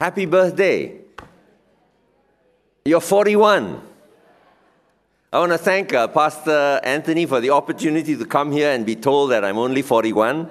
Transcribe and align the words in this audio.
Happy 0.00 0.26
birthday. 0.26 1.00
You're 2.84 3.00
41. 3.00 3.80
I 5.32 5.38
want 5.38 5.52
to 5.52 5.58
thank 5.58 5.94
uh, 5.94 6.08
Pastor 6.08 6.80
Anthony 6.82 7.26
for 7.26 7.40
the 7.40 7.50
opportunity 7.50 8.16
to 8.16 8.24
come 8.24 8.50
here 8.50 8.72
and 8.72 8.84
be 8.84 8.96
told 8.96 9.30
that 9.30 9.44
I'm 9.44 9.56
only 9.56 9.82
41. 9.82 10.50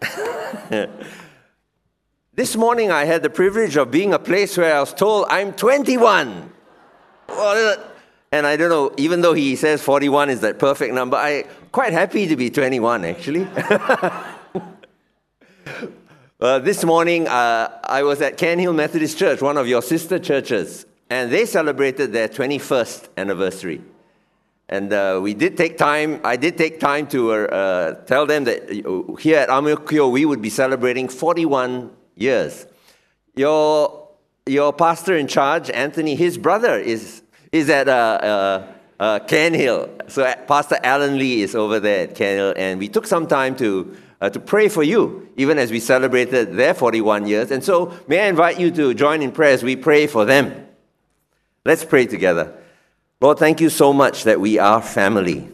this 2.34 2.54
morning 2.54 2.92
I 2.92 3.04
had 3.04 3.24
the 3.24 3.30
privilege 3.30 3.76
of 3.76 3.90
being 3.90 4.14
a 4.14 4.18
place 4.18 4.56
where 4.56 4.76
I 4.76 4.80
was 4.80 4.94
told 4.94 5.26
I'm 5.28 5.52
21. 5.54 6.52
And 8.30 8.46
I 8.46 8.56
don't 8.56 8.68
know, 8.68 8.92
even 8.96 9.22
though 9.22 9.34
he 9.34 9.56
says 9.56 9.82
41 9.82 10.30
is 10.30 10.40
that 10.40 10.60
perfect 10.60 10.94
number, 10.94 11.16
I'm 11.16 11.44
quite 11.72 11.92
happy 11.92 12.28
to 12.28 12.36
be 12.36 12.48
21 12.48 13.04
actually. 13.04 13.48
uh, 16.44 16.58
this 16.58 16.84
morning 16.84 17.26
uh, 17.26 17.80
I 17.84 18.02
was 18.02 18.20
at 18.20 18.36
Cairnhill 18.36 18.74
Methodist 18.74 19.16
Church, 19.16 19.40
one 19.40 19.56
of 19.56 19.66
your 19.66 19.80
sister 19.80 20.18
churches, 20.18 20.84
and 21.08 21.32
they 21.32 21.46
celebrated 21.46 22.12
their 22.12 22.28
21st 22.28 23.08
anniversary. 23.16 23.80
And 24.68 24.92
uh, 24.92 25.20
we 25.22 25.32
did 25.32 25.56
take 25.56 25.78
time, 25.78 26.20
I 26.22 26.36
did 26.36 26.58
take 26.58 26.80
time 26.80 27.06
to 27.08 27.32
uh, 27.32 27.94
tell 28.04 28.26
them 28.26 28.44
that 28.44 28.70
uh, 28.70 29.14
here 29.14 29.38
at 29.38 29.48
Ang 29.48 29.64
Mo 29.64 29.76
Kio 29.76 30.08
we 30.08 30.26
would 30.26 30.42
be 30.42 30.50
celebrating 30.50 31.08
41 31.08 31.90
years. 32.14 32.66
Your, 33.34 34.08
your 34.44 34.74
pastor 34.74 35.16
in 35.16 35.28
charge, 35.28 35.70
Anthony, 35.70 36.14
his 36.14 36.36
brother 36.36 36.78
is, 36.78 37.22
is 37.52 37.70
at 37.70 37.88
uh, 37.88 37.92
uh, 37.92 38.66
uh, 39.00 39.18
Cairnhill. 39.20 40.10
So 40.10 40.30
Pastor 40.46 40.76
Alan 40.84 41.18
Lee 41.18 41.40
is 41.40 41.54
over 41.54 41.80
there 41.80 42.02
at 42.02 42.14
Cairnhill, 42.14 42.52
and 42.58 42.78
we 42.78 42.88
took 42.88 43.06
some 43.06 43.26
time 43.26 43.56
to, 43.56 43.96
uh, 44.20 44.28
to 44.28 44.40
pray 44.40 44.68
for 44.68 44.82
you, 44.82 45.23
even 45.36 45.58
as 45.58 45.70
we 45.70 45.80
celebrated 45.80 46.54
their 46.54 46.74
41 46.74 47.26
years. 47.26 47.50
And 47.50 47.62
so 47.62 47.92
may 48.06 48.20
I 48.20 48.28
invite 48.28 48.60
you 48.60 48.70
to 48.72 48.94
join 48.94 49.22
in 49.22 49.32
prayer 49.32 49.52
as 49.52 49.62
we 49.62 49.76
pray 49.76 50.06
for 50.06 50.24
them. 50.24 50.66
Let's 51.64 51.84
pray 51.84 52.06
together. 52.06 52.52
Lord, 53.20 53.38
thank 53.38 53.60
you 53.60 53.70
so 53.70 53.92
much 53.92 54.24
that 54.24 54.40
we 54.40 54.58
are 54.58 54.82
family, 54.82 55.48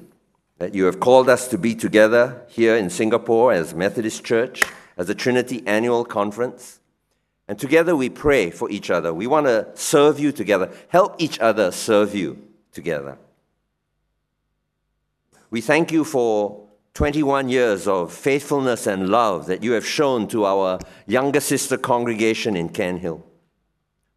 that 0.59 0.75
you 0.75 0.85
have 0.87 0.99
called 0.99 1.29
us 1.29 1.49
to 1.49 1.59
be 1.59 1.75
together 1.75 2.43
here 2.49 2.77
in 2.77 2.91
Singapore 2.91 3.53
as 3.53 3.75
Methodist 3.75 4.25
Church, 4.25 4.63
as 4.97 5.09
a 5.09 5.15
Trinity 5.15 5.63
annual 5.67 6.05
conference. 6.05 6.81
And 7.47 7.59
together 7.59 7.97
we 7.97 8.09
pray 8.09 8.51
for 8.51 8.71
each 8.71 8.91
other. 8.91 9.15
We 9.15 9.27
want 9.27 9.47
to 9.47 9.69
serve 9.75 10.19
you 10.19 10.33
together, 10.33 10.71
help 10.89 11.17
each 11.19 11.39
other 11.39 11.71
serve 11.71 12.15
you 12.15 12.43
together. 12.73 13.19
We 15.51 15.61
thank 15.61 15.91
you 15.91 16.05
for 16.05 16.69
21 17.01 17.49
years 17.49 17.89
of 17.89 18.13
faithfulness 18.13 18.87
and 18.87 19.09
love 19.09 19.47
that 19.47 19.63
you 19.63 19.73
have 19.73 19.87
shown 19.87 20.29
to 20.29 20.45
our 20.45 20.79
younger 21.07 21.41
sister 21.41 21.79
congregation 21.79 22.55
in 22.55 22.69
Cairnhill. 22.69 23.23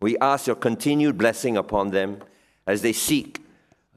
We 0.02 0.18
ask 0.18 0.48
your 0.48 0.58
continued 0.58 1.18
blessing 1.18 1.56
upon 1.56 1.92
them 1.92 2.22
as 2.68 2.82
they 2.82 2.92
seek 2.92 3.40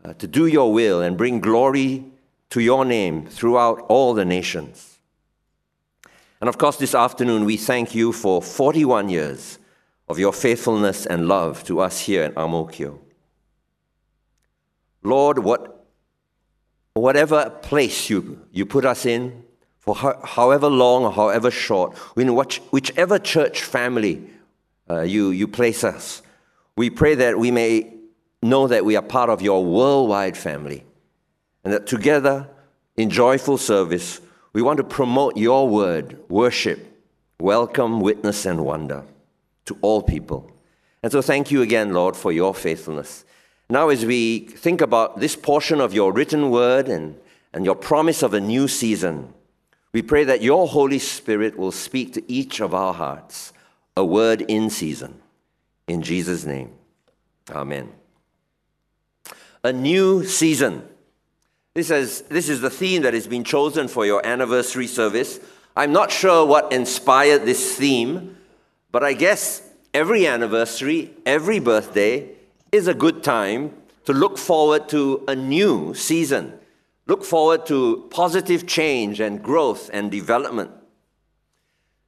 uh, 0.04 0.12
to 0.12 0.28
do 0.28 0.46
your 0.46 0.72
will 0.72 1.02
and 1.02 1.18
bring 1.18 1.40
glory 1.40 2.04
to 2.50 2.60
your 2.60 2.84
name 2.84 3.26
throughout 3.26 3.80
all 3.88 4.14
the 4.14 4.24
nations. 4.24 5.00
And 6.40 6.48
of 6.48 6.56
course, 6.56 6.76
this 6.76 6.94
afternoon, 6.94 7.44
we 7.44 7.56
thank 7.56 7.92
you 7.92 8.12
for 8.12 8.40
41 8.40 9.08
years 9.08 9.58
of 10.08 10.20
your 10.20 10.32
faithfulness 10.32 11.06
and 11.06 11.26
love 11.26 11.64
to 11.64 11.80
us 11.80 12.02
here 12.02 12.22
in 12.22 12.38
Ang 12.38 12.52
Mo 12.52 12.66
Kio. 12.66 13.00
Lord, 15.02 15.40
what, 15.40 15.75
whatever 17.02 17.50
place 17.62 18.08
you, 18.08 18.40
you 18.52 18.66
put 18.66 18.84
us 18.84 19.06
in, 19.06 19.44
for 19.78 19.94
ho- 19.94 20.20
however 20.24 20.68
long 20.68 21.04
or 21.04 21.12
however 21.12 21.50
short, 21.50 21.96
in 22.16 22.34
which, 22.34 22.58
whichever 22.70 23.18
church 23.18 23.62
family 23.62 24.22
uh, 24.90 25.02
you, 25.02 25.30
you 25.30 25.46
place 25.46 25.84
us, 25.84 26.22
we 26.76 26.90
pray 26.90 27.14
that 27.14 27.38
we 27.38 27.50
may 27.50 27.92
know 28.42 28.66
that 28.66 28.84
we 28.84 28.96
are 28.96 29.02
part 29.02 29.30
of 29.30 29.40
your 29.40 29.64
worldwide 29.64 30.36
family 30.36 30.84
and 31.64 31.72
that 31.72 31.86
together 31.86 32.48
in 32.96 33.10
joyful 33.10 33.58
service, 33.58 34.20
we 34.52 34.62
want 34.62 34.78
to 34.78 34.84
promote 34.84 35.36
your 35.36 35.68
word, 35.68 36.18
worship, 36.28 36.80
welcome, 37.40 38.00
witness, 38.00 38.46
and 38.46 38.64
wonder 38.64 39.04
to 39.66 39.76
all 39.82 40.02
people. 40.02 40.50
And 41.02 41.12
so, 41.12 41.20
thank 41.20 41.50
you 41.50 41.62
again, 41.62 41.92
Lord, 41.92 42.16
for 42.16 42.32
your 42.32 42.54
faithfulness. 42.54 43.24
Now, 43.68 43.88
as 43.88 44.06
we 44.06 44.40
think 44.40 44.80
about 44.80 45.20
this 45.20 45.34
portion 45.34 45.80
of 45.80 45.92
your 45.92 46.12
written 46.12 46.50
word 46.50 46.88
and, 46.88 47.18
and 47.52 47.64
your 47.64 47.74
promise 47.74 48.22
of 48.22 48.32
a 48.32 48.40
new 48.40 48.68
season, 48.68 49.32
we 49.92 50.02
pray 50.02 50.24
that 50.24 50.42
your 50.42 50.68
Holy 50.68 50.98
Spirit 50.98 51.58
will 51.58 51.72
speak 51.72 52.12
to 52.14 52.32
each 52.32 52.60
of 52.60 52.74
our 52.74 52.94
hearts 52.94 53.52
a 53.96 54.04
word 54.04 54.42
in 54.42 54.70
season. 54.70 55.20
In 55.88 56.02
Jesus' 56.02 56.44
name, 56.44 56.72
amen 57.50 57.92
a 59.66 59.72
new 59.72 60.24
season. 60.24 60.88
This 61.74 61.90
is, 61.90 62.22
this 62.22 62.48
is 62.48 62.60
the 62.60 62.70
theme 62.70 63.02
that 63.02 63.14
has 63.14 63.26
been 63.26 63.42
chosen 63.42 63.88
for 63.88 64.06
your 64.06 64.24
anniversary 64.24 64.86
service. 64.86 65.40
I'm 65.76 65.92
not 65.92 66.12
sure 66.12 66.46
what 66.46 66.72
inspired 66.72 67.44
this 67.44 67.76
theme, 67.76 68.38
but 68.92 69.02
I 69.02 69.12
guess 69.12 69.62
every 69.92 70.26
anniversary, 70.26 71.10
every 71.26 71.58
birthday 71.58 72.30
is 72.76 72.86
a 72.86 72.94
good 72.94 73.24
time 73.24 73.74
to 74.04 74.12
look 74.12 74.38
forward 74.38 74.88
to 74.90 75.24
a 75.26 75.34
new 75.34 75.94
season. 75.94 76.52
Look 77.06 77.24
forward 77.24 77.66
to 77.66 78.06
positive 78.10 78.66
change 78.66 79.18
and 79.18 79.42
growth 79.42 79.88
and 79.92 80.10
development. 80.10 80.70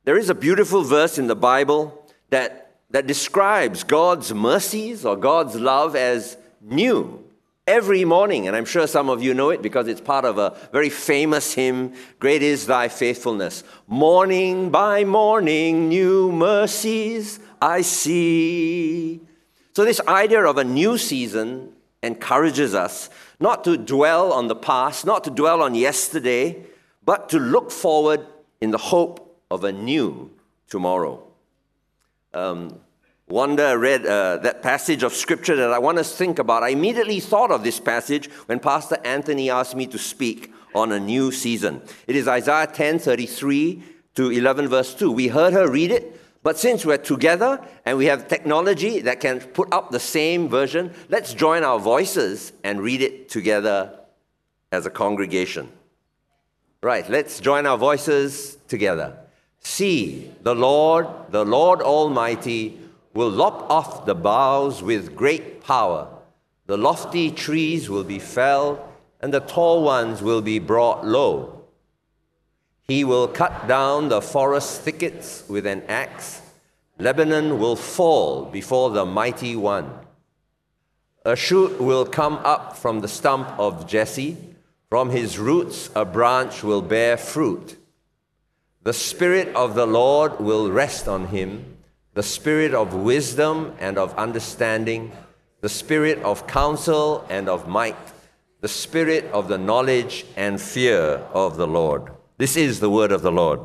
There 0.05 0.19
is 0.19 0.31
a 0.31 0.35
beautiful 0.35 0.85
verse 0.85 1.19
in 1.19 1.27
the 1.27 1.37
Bible 1.37 2.07
that, 2.31 2.77
that 2.91 3.07
describes 3.07 3.83
God's 3.83 4.33
mercies 4.35 5.05
or 5.05 5.17
God's 5.17 5.57
love 5.57 5.97
as 5.97 6.37
new 6.61 7.25
every 7.67 8.05
morning. 8.05 8.47
And 8.47 8.55
I'm 8.55 8.65
sure 8.65 8.87
some 8.87 9.09
of 9.09 9.23
you 9.23 9.35
know 9.35 9.51
it 9.51 9.63
because 9.63 9.89
it's 9.89 10.01
part 10.01 10.25
of 10.25 10.39
a 10.39 10.57
very 10.73 10.91
famous 10.91 11.55
hymn 11.55 11.95
Great 12.19 12.43
is 12.43 12.67
thy 12.67 12.89
faithfulness. 12.89 13.65
Morning 13.87 14.71
by 14.71 15.05
morning, 15.05 15.89
new 15.89 16.31
mercies 16.31 17.41
I 17.61 17.81
see. 17.83 19.28
So, 19.79 19.85
this 19.85 20.01
idea 20.09 20.43
of 20.43 20.59
a 20.59 20.65
new 20.65 20.99
season 20.99 21.73
encourages 22.03 22.75
us 22.75 23.11
not 23.39 23.63
to 23.63 23.77
dwell 23.77 24.33
on 24.33 24.49
the 24.49 24.57
past, 24.57 25.07
not 25.07 25.23
to 25.23 25.31
dwell 25.31 25.63
on 25.63 25.77
yesterday, 25.77 26.65
but 27.05 27.29
to 27.29 27.39
look 27.39 27.71
forward 27.71 28.27
in 28.61 28.73
the 28.73 28.79
hope 28.79 29.41
of 29.53 29.63
a 29.63 29.71
new 29.71 30.33
tomorrow. 30.69 31.23
Um, 32.35 32.81
Wanda 33.29 33.79
read 33.79 34.05
uh, 34.05 34.39
that 34.39 34.65
passage 34.65 35.05
of 35.05 35.15
scripture 35.15 35.55
that 35.55 35.71
I 35.73 35.79
want 35.79 35.99
us 35.99 36.11
to 36.11 36.17
think 36.17 36.41
about. 36.41 36.65
I 36.65 36.71
immediately 36.71 37.21
thought 37.21 37.53
of 37.53 37.63
this 37.63 37.79
passage 37.79 38.29
when 38.47 38.59
Pastor 38.59 38.99
Anthony 39.05 39.49
asked 39.49 39.77
me 39.77 39.87
to 39.87 39.99
speak 39.99 40.53
on 40.75 40.91
a 40.91 40.99
new 40.99 41.31
season. 41.31 41.83
It 42.09 42.17
is 42.17 42.27
Isaiah 42.27 42.67
10 42.67 42.99
33 42.99 43.81
to 44.17 44.31
11, 44.33 44.67
verse 44.67 44.93
2. 44.93 45.13
We 45.13 45.29
heard 45.29 45.53
her 45.53 45.71
read 45.71 45.93
it, 45.93 46.21
but 46.43 46.59
since 46.59 46.85
we're 46.87 46.99
together 46.99 47.61
and 47.85 47.99
we 47.99 48.07
have 48.07 48.29
technology 48.29 49.01
that 49.01 49.21
can 49.21 49.41
put 49.41 49.73
up 49.73 49.91
the 49.91 50.01
same 50.01 50.49
version, 50.49 50.93
let's 51.09 51.35
join 51.35 51.65
our 51.65 51.79
voices 51.79 52.53
and 52.63 52.81
read 52.81 53.03
it 53.03 53.29
together 53.29 53.99
as 54.71 54.87
a 54.87 54.91
congregation. 54.91 55.69
Right, 56.83 57.09
let's 57.11 57.41
join 57.41 57.67
our 57.67 57.77
voices 57.77 58.57
together. 58.69 59.19
See, 59.61 60.33
the 60.43 60.55
Lord, 60.55 61.09
the 61.31 61.45
Lord 61.45 61.83
Almighty, 61.83 62.79
will 63.15 63.31
lop 63.31 63.69
off 63.69 64.07
the 64.07 64.15
boughs 64.15 64.81
with 64.81 65.17
great 65.17 65.61
power. 65.61 66.09
The 66.67 66.77
lofty 66.77 67.33
trees 67.33 67.91
will 67.91 68.05
be 68.05 68.21
felled, 68.21 68.79
and 69.21 69.35
the 69.35 69.41
tall 69.41 69.83
ones 69.83 70.23
will 70.23 70.41
be 70.41 70.61
brought 70.61 71.05
low. 71.05 71.58
He 72.89 73.05
will 73.05 73.29
cut 73.29 73.69
down 73.69 74.09
the 74.09 74.21
forest 74.21 74.83
thickets 74.83 75.45
with 75.49 75.67
an 75.67 75.83
axe. 75.89 76.41
Lebanon 76.99 77.59
will 77.59 77.77
fall 77.77 78.47
before 78.47 78.91
the 78.91 79.05
mighty 79.05 79.55
one. 79.55 79.93
A 81.25 81.37
shoot 81.37 81.81
will 81.81 82.07
come 82.07 82.35
up 82.45 82.77
from 82.77 83.01
the 83.01 83.09
stump 83.09 83.49
of 83.59 83.87
Jesse. 83.87 84.37
From 84.89 85.11
his 85.11 85.39
roots, 85.39 85.91
a 85.95 86.05
branch 86.05 86.65
will 86.65 86.81
bear 86.81 87.17
fruit. 87.19 87.77
The 88.83 88.95
Spirit 88.95 89.55
of 89.55 89.75
the 89.75 89.87
Lord 89.87 90.41
will 90.41 90.71
rest 90.71 91.07
on 91.07 91.27
him 91.27 91.77
the 92.19 92.23
spirit 92.25 92.75
of 92.75 92.95
wisdom 92.95 93.73
and 93.79 93.97
of 93.97 94.13
understanding, 94.19 95.13
the 95.61 95.69
spirit 95.69 96.19
of 96.25 96.49
counsel 96.49 97.25
and 97.31 97.49
of 97.49 97.69
might, 97.69 97.95
the 98.61 98.67
spirit 98.67 99.25
of 99.27 99.47
the 99.47 99.57
knowledge 99.57 100.27
and 100.37 100.61
fear 100.61 101.23
of 101.33 101.57
the 101.57 101.67
Lord. 101.69 102.11
This 102.39 102.57
is 102.57 102.79
the 102.79 102.89
word 102.89 103.13
of 103.13 103.23
the 103.23 103.33
Lord. 103.33 103.61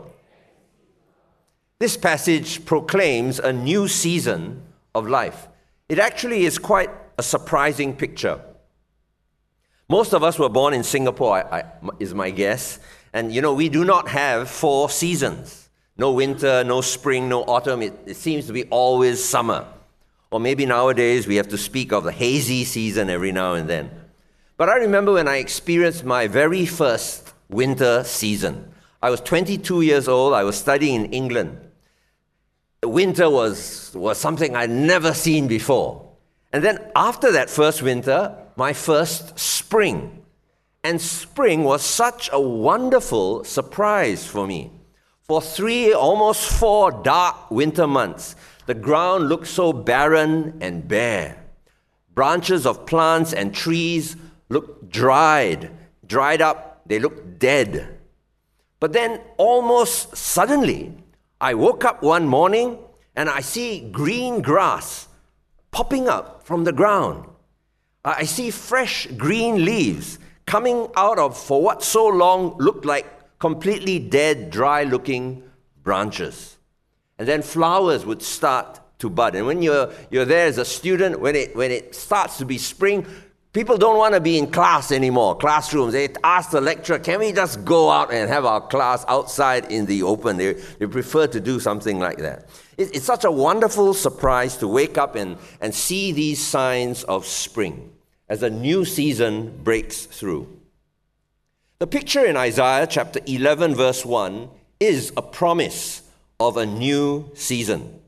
This 1.80 1.96
passage 1.96 2.66
proclaims 2.66 3.40
a 3.40 3.54
new 3.54 3.88
season 3.88 4.64
of 4.96 5.08
life. 5.08 5.48
It 5.90 6.00
actually 6.00 6.46
is 6.46 6.58
quite 6.58 6.90
a 7.18 7.24
surprising 7.24 7.96
picture. 7.96 8.42
Most 9.90 10.14
of 10.14 10.24
us 10.24 10.40
were 10.40 10.50
born 10.50 10.74
in 10.74 10.84
Singapore, 10.84 11.54
I, 11.54 11.60
I, 11.60 11.66
is 12.00 12.16
my 12.16 12.31
guess. 12.31 12.80
And 13.14 13.31
you 13.31 13.42
know, 13.42 13.54
we 13.54 13.70
do 13.70 13.86
not 13.86 14.08
have 14.08 14.50
four 14.50 14.90
seasons. 14.90 15.69
No 15.96 16.12
winter, 16.14 16.64
no 16.64 16.81
spring, 16.81 17.30
no 17.30 17.44
autumn. 17.44 17.84
It, 17.84 17.94
it 18.08 18.16
seems 18.16 18.48
to 18.48 18.54
be 18.54 18.64
always 18.66 19.24
summer. 19.24 19.68
Or 20.31 20.40
maybe 20.40 20.66
nowadays 20.66 21.28
we 21.28 21.36
have 21.36 21.50
to 21.50 21.60
speak 21.60 21.92
of 21.92 22.06
the 22.06 22.12
hazy 22.12 22.64
season 22.64 23.12
every 23.12 23.31
now 23.31 23.54
and 23.54 23.69
then. 23.69 23.92
But 24.58 24.69
I 24.69 24.78
remember 24.78 25.14
when 25.14 25.28
I 25.28 25.38
experienced 25.38 26.04
my 26.04 26.28
very 26.28 26.66
first 26.66 27.23
winter 27.54 28.04
season. 28.04 28.74
I 29.02 29.10
was 29.10 29.22
22 29.22 29.82
years 29.82 30.08
old, 30.08 30.34
I 30.34 30.44
was 30.44 30.58
studying 30.58 31.06
in 31.06 31.14
England. 31.14 31.60
Winter 32.84 33.30
was, 33.30 33.92
was 33.96 34.18
something 34.18 34.56
I'd 34.56 34.70
never 34.70 35.14
seen 35.14 35.48
before. 35.48 36.10
And 36.52 36.64
then 36.64 36.80
after 36.96 37.32
that 37.32 37.50
first 37.50 37.82
winter, 37.82 38.36
my 38.56 38.74
first 38.74 39.40
spring. 39.40 40.24
And 40.84 41.02
spring 41.02 41.64
was 41.64 41.82
such 41.82 42.30
a 42.32 42.40
wonderful 42.40 43.44
surprise 43.44 44.26
for 44.26 44.46
me. 44.46 44.72
For 45.24 45.42
three, 45.42 45.94
almost 45.94 46.50
four 46.60 46.92
dark 46.92 47.50
winter 47.50 47.88
months, 47.88 48.36
the 48.66 48.74
ground 48.74 49.30
looked 49.30 49.48
so 49.48 49.72
barren 49.74 50.58
and 50.62 50.88
bare. 50.88 51.44
Branches 52.14 52.66
of 52.66 52.86
plants 52.86 53.34
and 53.34 53.54
trees 53.54 54.16
looked 54.50 54.90
dried, 54.90 55.72
dried 56.06 56.42
up, 56.42 56.73
they 56.85 57.00
looked 57.00 57.39
dead. 57.39 58.00
But 58.80 58.94
then, 58.94 59.21
almost 59.38 60.15
suddenly, 60.15 60.94
I 61.39 61.53
woke 61.53 61.85
up 61.85 62.03
one 62.03 62.27
morning 62.27 62.77
and 63.15 63.30
I 63.30 63.41
see 63.41 63.89
green 63.91 64.41
grass 64.41 65.07
popping 65.71 66.07
up 66.07 66.44
from 66.44 66.63
the 66.63 66.71
ground. 66.71 67.25
I 68.06 68.25
see 68.25 68.51
fresh 68.51 69.07
green 69.18 69.63
leaves 69.63 70.19
coming 70.45 70.89
out 70.95 71.19
of, 71.19 71.38
for 71.38 71.62
what 71.62 71.83
so 71.83 72.07
long 72.07 72.57
looked 72.57 72.85
like 72.85 73.07
completely 73.39 74.00
dead, 74.00 74.50
dry 74.50 74.83
looking 74.83 75.44
branches. 75.83 76.57
And 77.18 77.27
then 77.27 77.41
flowers 77.41 78.06
would 78.06 78.21
start 78.21 78.81
to 79.00 79.09
bud. 79.09 79.35
And 79.35 79.45
when 79.45 79.62
you're, 79.62 79.91
you're 80.12 80.25
there 80.25 80.47
as 80.47 80.57
a 80.57 80.65
student, 80.65 81.19
when 81.19 81.35
it, 81.35 81.56
when 81.56 81.71
it 81.71 81.95
starts 81.95 82.38
to 82.39 82.45
be 82.45 82.57
spring, 82.57 83.06
people 83.54 83.78
don't 83.78 83.98
want 83.98 84.16
to 84.16 84.20
be 84.20 84.38
in 84.38 84.52
class 84.52 84.92
anymore, 84.92 85.36
classrooms. 85.38 85.94
They 85.94 86.10
ask 86.24 86.50
the 86.50 86.60
lecturer, 86.60 87.00
can 87.00 87.20
we 87.20 87.32
just 87.32 87.64
go 87.64 87.90
out 87.90 88.12
and 88.12 88.30
have 88.30 88.46
our 88.46 88.60
class 88.60 89.06
outside 89.08 89.72
in 89.72 89.86
the 89.86 90.04
open? 90.04 90.38
They, 90.38 90.54
they 90.54 90.88
prefer 90.88 91.28
to 91.28 91.40
do 91.40 91.60
something 91.60 92.00
like 92.00 92.18
that. 92.18 92.50
It, 92.78 92.96
it's 92.96 93.06
such 93.06 93.24
a 93.24 93.32
wonderful 93.32 93.94
surprise 93.94 94.58
to 94.58 94.68
wake 94.68 94.98
up 94.98 95.16
and, 95.16 95.38
and 95.62 95.74
see 95.74 96.12
these 96.12 96.44
signs 96.44 97.04
of 97.04 97.26
spring 97.26 97.92
as 98.28 98.42
a 98.42 98.50
new 98.50 98.84
season 98.84 99.60
breaks 99.64 100.06
through. 100.06 100.60
The 101.78 101.88
picture 101.88 102.26
in 102.26 102.36
Isaiah 102.36 102.88
chapter 102.88 103.20
11, 103.26 103.76
verse 103.76 104.06
1 104.06 104.50
is 104.80 105.14
a 105.16 105.22
promise 105.22 106.02
of 106.40 106.58
a 106.58 106.66
new 106.66 107.30
season. 107.36 108.00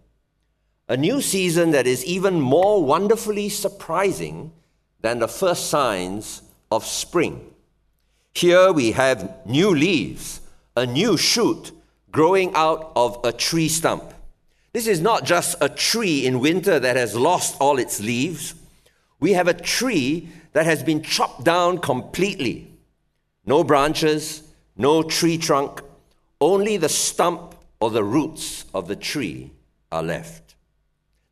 A 0.88 0.98
new 0.98 1.22
season 1.22 1.72
that 1.72 1.86
is 1.86 2.06
even 2.06 2.40
more 2.40 2.84
wonderfully 2.84 3.50
surprising 3.50 4.52
than 5.06 5.20
the 5.20 5.28
first 5.28 5.70
signs 5.70 6.42
of 6.72 6.86
spring. 6.86 7.54
Here 8.34 8.72
we 8.72 8.92
have 8.92 9.46
new 9.46 9.70
leaves, 9.70 10.42
a 10.76 10.86
new 10.86 11.16
shoot 11.16 11.72
growing 12.12 12.54
out 12.56 12.92
of 12.96 13.20
a 13.24 13.32
tree 13.32 13.70
stump. 13.70 14.14
This 14.74 14.88
is 14.88 15.00
not 15.00 15.24
just 15.24 15.56
a 15.62 15.70
tree 15.70 16.26
in 16.26 16.40
winter 16.40 16.80
that 16.80 16.96
has 16.96 17.16
lost 17.16 17.56
all 17.60 17.78
its 17.80 18.02
leaves 18.02 18.56
we 19.20 19.34
have 19.34 19.48
a 19.48 19.54
tree 19.54 20.30
that 20.54 20.66
has 20.66 20.84
been 20.84 21.02
chopped 21.02 21.44
down 21.44 21.80
completely. 21.80 22.72
No 23.46 23.64
branches, 23.64 24.44
no 24.78 25.04
tree 25.04 25.38
trunk, 25.38 25.82
only 26.42 26.78
the 26.78 26.90
stump 26.90 27.56
or 27.80 27.90
the 27.90 28.04
roots 28.04 28.66
of 28.74 28.88
the 28.88 28.96
tree 28.96 29.52
are 29.92 30.04
left. 30.04 30.56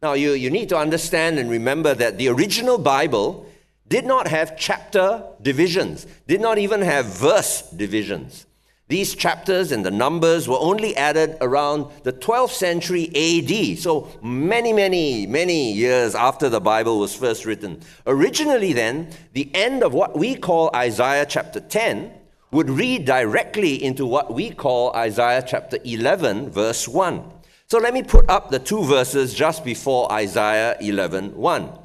Now, 0.02 0.14
you, 0.14 0.32
you 0.32 0.50
need 0.50 0.70
to 0.70 0.78
understand 0.78 1.40
and 1.40 1.50
remember 1.50 1.94
that 1.94 2.18
the 2.18 2.30
original 2.30 2.78
Bible 2.78 3.46
did 3.88 4.06
not 4.06 4.28
have 4.28 4.58
chapter 4.58 5.24
divisions, 5.42 6.08
did 6.28 6.42
not 6.42 6.58
even 6.58 6.82
have 6.82 7.06
verse 7.06 7.62
divisions. 7.70 8.46
These 8.90 9.16
chapters 9.16 9.72
and 9.72 9.86
the 9.86 9.92
numbers 9.92 10.48
were 10.48 10.60
only 10.60 10.96
added 10.96 11.38
around 11.42 11.88
the 12.04 12.14
12th 12.14 12.52
century 12.52 13.08
AD, 13.16 13.80
so 13.80 14.10
many, 14.22 14.74
many, 14.74 15.26
many 15.26 15.72
years 15.72 16.16
after 16.16 16.50
the 16.50 16.60
Bible 16.60 17.00
was 17.00 17.16
first 17.16 17.46
written. 17.46 17.82
Originally, 18.06 18.74
then, 18.74 19.10
the 19.32 19.50
end 19.56 19.84
of 19.84 19.94
what 19.94 20.18
we 20.18 20.36
call 20.36 20.70
Isaiah 20.76 21.26
chapter 21.26 21.60
10 21.60 22.12
would 22.52 22.70
read 22.70 23.06
directly 23.06 23.84
into 23.84 24.06
what 24.06 24.34
we 24.34 24.52
call 24.52 24.94
Isaiah 24.96 25.44
chapter 25.48 25.80
11, 25.84 26.52
verse 26.52 26.88
1. 26.88 27.24
So 27.68 27.80
let 27.80 27.94
me 27.94 28.04
put 28.04 28.30
up 28.30 28.52
the 28.52 28.60
two 28.60 28.84
verses 28.84 29.34
just 29.34 29.66
before 29.66 30.12
Isaiah 30.12 30.78
11, 30.80 31.36
1. 31.36 31.80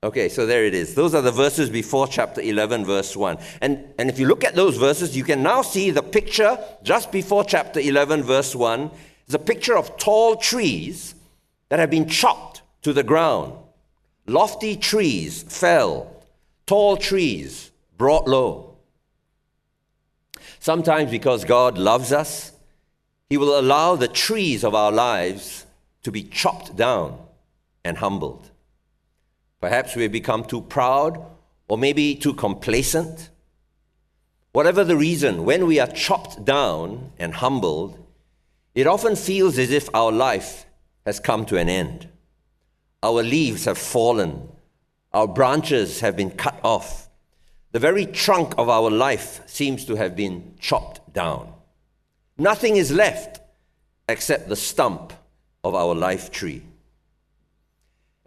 Okay, 0.00 0.28
so 0.28 0.46
there 0.46 0.64
it 0.64 0.74
is. 0.74 0.94
Those 0.94 1.12
are 1.12 1.22
the 1.22 1.32
verses 1.32 1.68
before 1.68 2.06
chapter 2.06 2.40
11, 2.40 2.84
verse 2.84 3.16
1. 3.16 3.36
And, 3.60 3.84
and 3.98 4.08
if 4.08 4.20
you 4.20 4.26
look 4.26 4.44
at 4.44 4.54
those 4.54 4.76
verses, 4.76 5.16
you 5.16 5.24
can 5.24 5.42
now 5.42 5.62
see 5.62 5.90
the 5.90 6.04
picture 6.04 6.56
just 6.84 7.10
before 7.10 7.42
chapter 7.42 7.80
11, 7.80 8.22
verse 8.22 8.54
1. 8.54 8.92
It's 9.24 9.34
a 9.34 9.40
picture 9.40 9.76
of 9.76 9.96
tall 9.96 10.36
trees 10.36 11.16
that 11.68 11.80
have 11.80 11.90
been 11.90 12.08
chopped 12.08 12.62
to 12.82 12.92
the 12.92 13.02
ground. 13.02 13.54
Lofty 14.28 14.76
trees 14.76 15.42
fell, 15.42 16.22
tall 16.64 16.96
trees 16.96 17.72
brought 17.96 18.28
low. 18.28 18.76
Sometimes, 20.60 21.10
because 21.10 21.44
God 21.44 21.76
loves 21.76 22.12
us, 22.12 22.52
He 23.28 23.36
will 23.36 23.58
allow 23.58 23.96
the 23.96 24.06
trees 24.06 24.62
of 24.62 24.76
our 24.76 24.92
lives 24.92 25.66
to 26.04 26.12
be 26.12 26.22
chopped 26.22 26.76
down 26.76 27.18
and 27.84 27.98
humbled. 27.98 28.48
Perhaps 29.60 29.96
we've 29.96 30.12
become 30.12 30.44
too 30.44 30.62
proud 30.62 31.20
or 31.68 31.76
maybe 31.76 32.14
too 32.14 32.34
complacent. 32.34 33.30
Whatever 34.52 34.84
the 34.84 34.96
reason, 34.96 35.44
when 35.44 35.66
we 35.66 35.78
are 35.80 35.86
chopped 35.86 36.44
down 36.44 37.12
and 37.18 37.34
humbled, 37.34 37.98
it 38.74 38.86
often 38.86 39.16
feels 39.16 39.58
as 39.58 39.70
if 39.70 39.92
our 39.94 40.12
life 40.12 40.66
has 41.04 41.20
come 41.20 41.44
to 41.46 41.56
an 41.56 41.68
end. 41.68 42.08
Our 43.02 43.22
leaves 43.22 43.64
have 43.64 43.78
fallen, 43.78 44.48
our 45.12 45.26
branches 45.26 46.00
have 46.00 46.16
been 46.16 46.30
cut 46.30 46.58
off. 46.62 47.08
The 47.72 47.78
very 47.78 48.06
trunk 48.06 48.54
of 48.56 48.68
our 48.68 48.90
life 48.90 49.42
seems 49.46 49.84
to 49.86 49.96
have 49.96 50.16
been 50.16 50.54
chopped 50.58 51.12
down. 51.12 51.52
Nothing 52.36 52.76
is 52.76 52.90
left 52.90 53.40
except 54.08 54.48
the 54.48 54.56
stump 54.56 55.12
of 55.64 55.74
our 55.74 55.94
life 55.94 56.30
tree. 56.30 56.62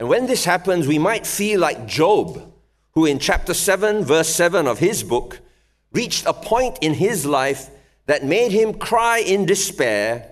And 0.02 0.10
when 0.10 0.26
this 0.26 0.46
happens, 0.46 0.88
we 0.88 0.98
might 0.98 1.28
feel 1.28 1.60
like 1.60 1.86
Job, 1.86 2.52
who 2.94 3.06
in 3.06 3.20
chapter 3.20 3.54
7, 3.54 4.04
verse 4.04 4.34
7 4.34 4.66
of 4.66 4.80
his 4.80 5.04
book, 5.04 5.40
reached 5.94 6.26
a 6.26 6.34
point 6.34 6.80
in 6.82 6.96
his 6.96 7.24
life 7.24 7.70
that 8.08 8.26
made 8.26 8.52
him 8.52 8.74
cry 8.74 9.20
in 9.20 9.46
despair 9.46 10.28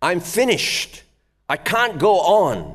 I'm 0.00 0.20
finished. 0.20 1.02
I 1.46 1.58
can't 1.58 1.98
go 1.98 2.20
on. 2.20 2.74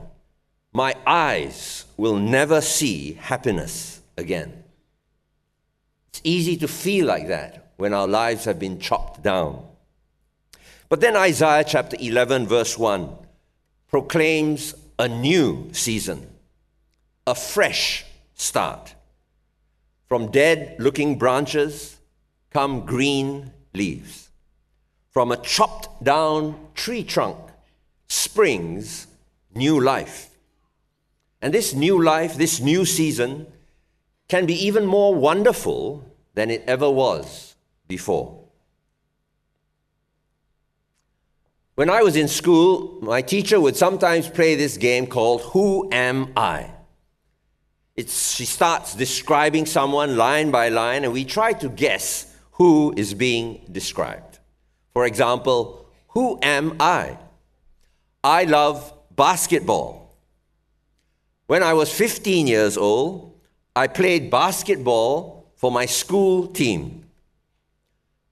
My 0.73 0.93
eyes 1.07 1.85
will 1.97 2.17
never 2.17 2.61
see 2.61 3.13
happiness 3.13 3.99
again. 4.15 4.63
It's 6.09 6.21
easy 6.23 6.55
to 6.57 6.67
feel 6.67 7.07
like 7.07 7.29
that 7.29 7.71
when 7.77 7.95
our 7.95 8.07
lives 8.07 8.45
have 8.45 8.59
been 8.59 8.79
chopped 8.79 9.23
down. 9.23 9.65
But 10.87 11.01
then 11.01 11.15
Isaiah 11.15 11.63
chapter 11.63 11.97
11, 11.99 12.45
verse 12.45 12.77
1 12.77 13.09
proclaims 13.87 14.75
a 14.97 15.07
new 15.07 15.69
season, 15.73 16.27
a 17.27 17.35
fresh 17.35 18.05
start. 18.33 18.95
From 20.07 20.31
dead 20.31 20.75
looking 20.79 21.17
branches 21.17 21.97
come 22.51 22.85
green 22.85 23.51
leaves. 23.73 24.29
From 25.11 25.31
a 25.31 25.37
chopped 25.37 26.03
down 26.03 26.57
tree 26.75 27.03
trunk 27.03 27.37
springs 28.07 29.07
new 29.53 29.79
life. 29.81 30.29
And 31.41 31.53
this 31.53 31.73
new 31.73 32.01
life, 32.01 32.35
this 32.35 32.59
new 32.59 32.85
season, 32.85 33.47
can 34.27 34.45
be 34.45 34.65
even 34.65 34.85
more 34.85 35.13
wonderful 35.13 36.09
than 36.33 36.49
it 36.49 36.63
ever 36.67 36.89
was 36.89 37.55
before. 37.87 38.44
When 41.75 41.89
I 41.89 42.03
was 42.03 42.15
in 42.15 42.29
school, 42.29 42.99
my 43.01 43.21
teacher 43.21 43.59
would 43.59 43.75
sometimes 43.75 44.29
play 44.29 44.55
this 44.55 44.77
game 44.77 45.07
called 45.07 45.41
Who 45.51 45.89
Am 45.91 46.31
I? 46.37 46.71
It's, 47.97 48.33
she 48.33 48.45
starts 48.45 48.95
describing 48.95 49.65
someone 49.65 50.15
line 50.15 50.51
by 50.51 50.69
line, 50.69 51.03
and 51.03 51.11
we 51.11 51.25
try 51.25 51.51
to 51.53 51.67
guess 51.67 52.33
who 52.51 52.93
is 52.95 53.13
being 53.13 53.67
described. 53.69 54.39
For 54.93 55.05
example, 55.05 55.85
who 56.09 56.39
am 56.41 56.77
I? 56.79 57.17
I 58.23 58.45
love 58.45 58.93
basketball. 59.13 60.15
When 61.47 61.61
I 61.61 61.73
was 61.73 61.91
15 61.91 62.47
years 62.47 62.77
old, 62.77 63.37
I 63.75 63.87
played 63.87 64.31
basketball 64.31 65.51
for 65.55 65.71
my 65.71 65.85
school 65.85 66.47
team. 66.47 67.05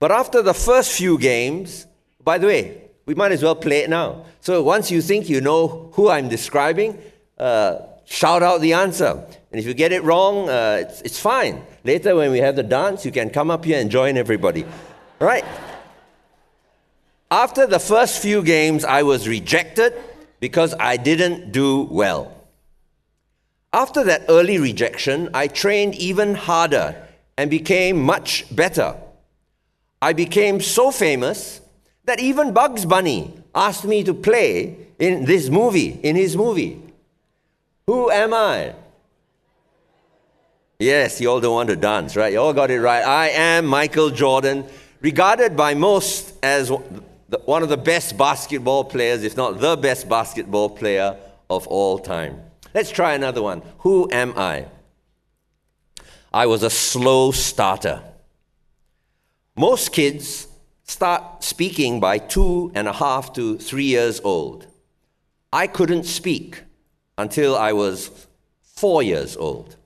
But 0.00 0.12
after 0.12 0.40
the 0.40 0.54
first 0.54 0.92
few 0.92 1.18
games, 1.18 1.86
by 2.22 2.38
the 2.38 2.46
way, 2.46 2.83
we 3.06 3.14
might 3.14 3.32
as 3.32 3.42
well 3.42 3.54
play 3.54 3.80
it 3.80 3.90
now. 3.90 4.24
So 4.40 4.62
once 4.62 4.90
you 4.90 5.02
think 5.02 5.28
you 5.28 5.40
know 5.40 5.90
who 5.94 6.08
I'm 6.08 6.28
describing, 6.28 6.98
uh, 7.38 7.78
shout 8.04 8.42
out 8.42 8.60
the 8.60 8.72
answer. 8.72 9.24
And 9.50 9.60
if 9.60 9.66
you 9.66 9.74
get 9.74 9.92
it 9.92 10.02
wrong, 10.02 10.48
uh, 10.48 10.78
it's, 10.80 11.00
it's 11.02 11.18
fine. 11.18 11.64
Later, 11.84 12.16
when 12.16 12.30
we 12.30 12.38
have 12.38 12.56
the 12.56 12.62
dance, 12.62 13.04
you 13.04 13.12
can 13.12 13.30
come 13.30 13.50
up 13.50 13.64
here 13.64 13.80
and 13.80 13.90
join 13.90 14.16
everybody. 14.16 14.64
Right? 15.20 15.44
After 17.30 17.66
the 17.66 17.78
first 17.78 18.22
few 18.22 18.42
games, 18.42 18.84
I 18.84 19.02
was 19.02 19.28
rejected 19.28 19.94
because 20.40 20.74
I 20.78 20.96
didn't 20.96 21.52
do 21.52 21.82
well. 21.90 22.32
After 23.72 24.04
that 24.04 24.22
early 24.28 24.58
rejection, 24.58 25.30
I 25.34 25.48
trained 25.48 25.96
even 25.96 26.34
harder 26.34 26.94
and 27.36 27.50
became 27.50 28.00
much 28.00 28.44
better. 28.54 28.96
I 30.00 30.12
became 30.12 30.60
so 30.60 30.90
famous 30.90 31.60
that 32.04 32.20
even 32.20 32.52
Bugs 32.52 32.84
Bunny 32.84 33.32
asked 33.54 33.84
me 33.84 34.04
to 34.04 34.14
play 34.14 34.76
in 34.98 35.24
this 35.24 35.48
movie, 35.48 35.98
in 36.02 36.16
his 36.16 36.36
movie. 36.36 36.80
Who 37.86 38.10
am 38.10 38.34
I? 38.34 38.74
Yes, 40.78 41.20
you 41.20 41.30
all 41.30 41.40
don't 41.40 41.54
want 41.54 41.68
to 41.68 41.76
dance, 41.76 42.16
right? 42.16 42.32
You 42.32 42.40
all 42.40 42.52
got 42.52 42.70
it 42.70 42.80
right. 42.80 43.04
I 43.04 43.28
am 43.28 43.66
Michael 43.66 44.10
Jordan, 44.10 44.64
regarded 45.00 45.56
by 45.56 45.74
most 45.74 46.34
as 46.42 46.70
one 46.70 47.62
of 47.62 47.68
the 47.68 47.76
best 47.76 48.18
basketball 48.18 48.84
players, 48.84 49.22
if 49.22 49.36
not 49.36 49.60
the 49.60 49.76
best 49.76 50.08
basketball 50.08 50.70
player 50.70 51.16
of 51.48 51.66
all 51.68 51.98
time. 51.98 52.40
Let's 52.74 52.90
try 52.90 53.14
another 53.14 53.42
one. 53.42 53.62
Who 53.78 54.10
am 54.10 54.34
I? 54.36 54.66
I 56.32 56.46
was 56.46 56.64
a 56.64 56.70
slow 56.70 57.30
starter. 57.30 58.02
Most 59.56 59.92
kids 59.92 60.48
start 60.84 61.42
speaking 61.42 61.98
by 61.98 62.18
two 62.18 62.70
and 62.74 62.86
a 62.86 62.92
half 62.92 63.32
to 63.34 63.58
three 63.58 63.84
years 63.84 64.20
old. 64.22 64.66
I 65.52 65.66
couldn't 65.66 66.04
speak 66.04 66.62
until 67.18 67.56
I 67.56 67.72
was 67.72 68.26
four 68.62 69.02
years 69.02 69.36
old. 69.36 69.76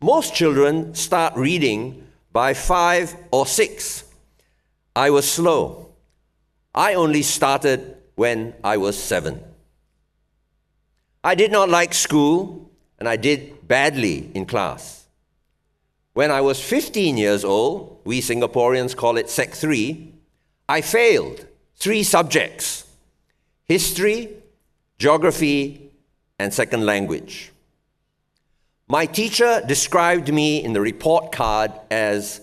Most 0.00 0.34
children 0.34 0.94
start 0.94 1.34
reading 1.36 2.06
by 2.32 2.54
five 2.54 3.16
or 3.30 3.46
six. 3.46 4.04
I 4.94 5.10
was 5.10 5.30
slow. 5.30 5.94
I 6.74 6.94
only 6.94 7.22
started 7.22 7.96
when 8.14 8.54
I 8.64 8.76
was 8.76 9.00
seven. 9.00 9.42
I 11.24 11.34
did 11.34 11.52
not 11.52 11.68
like 11.68 11.94
school 11.94 12.70
and 12.98 13.08
I 13.08 13.16
did 13.16 13.68
badly 13.68 14.30
in 14.34 14.44
class. 14.46 15.01
When 16.14 16.30
I 16.30 16.42
was 16.42 16.60
15 16.60 17.16
years 17.16 17.44
old, 17.44 18.00
we 18.04 18.20
Singaporeans 18.20 18.94
call 18.94 19.16
it 19.16 19.30
Sec 19.30 19.54
3, 19.54 20.12
I 20.68 20.80
failed 20.82 21.46
three 21.76 22.02
subjects 22.02 22.86
history, 23.64 24.28
geography, 24.98 25.90
and 26.38 26.52
second 26.52 26.84
language. 26.84 27.52
My 28.88 29.06
teacher 29.06 29.62
described 29.66 30.32
me 30.32 30.62
in 30.62 30.74
the 30.74 30.80
report 30.82 31.32
card 31.32 31.72
as 31.90 32.42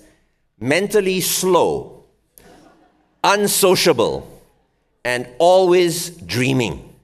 mentally 0.60 1.22
slow, 1.22 2.06
unsociable, 3.24 4.28
and 5.06 5.28
always 5.38 6.10
dreaming. 6.10 6.96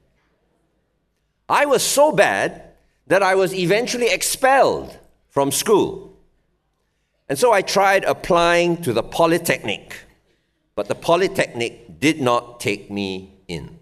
I 1.48 1.68
was 1.68 1.84
so 1.84 2.12
bad 2.12 2.64
that 3.06 3.22
I 3.22 3.36
was 3.36 3.54
eventually 3.54 4.10
expelled 4.10 4.98
from 5.30 5.52
school. 5.52 6.05
And 7.28 7.40
so 7.40 7.52
I 7.52 7.62
tried 7.62 8.04
applying 8.04 8.82
to 8.84 8.94
the 8.94 9.02
Polytechnic, 9.04 9.98
but 10.76 10.88
the 10.88 10.96
Polytechnic 10.96 12.00
did 12.00 12.22
not 12.22 12.60
take 12.60 12.92
me 12.92 13.40
in. 13.48 13.80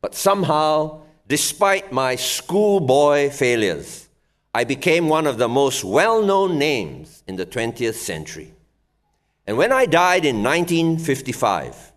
But 0.00 0.14
somehow, 0.14 1.02
despite 1.28 1.92
my 1.92 2.16
schoolboy 2.16 3.30
failures, 3.30 4.08
I 4.52 4.64
became 4.64 5.08
one 5.08 5.26
of 5.26 5.38
the 5.38 5.48
most 5.48 5.84
well 5.84 6.22
known 6.22 6.58
names 6.58 7.22
in 7.28 7.36
the 7.36 7.46
20th 7.46 7.94
century. 7.94 8.54
And 9.46 9.56
when 9.56 9.72
I 9.72 9.86
died 9.86 10.24
in 10.24 10.42
1955, 10.42 11.92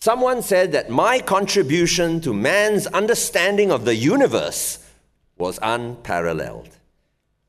someone 0.00 0.42
said 0.42 0.72
that 0.72 0.90
my 0.90 1.20
contribution 1.20 2.20
to 2.20 2.34
man's 2.34 2.86
understanding 2.88 3.72
of 3.72 3.84
the 3.84 3.96
universe 3.96 4.84
was 5.38 5.58
unparalleled 5.62 6.77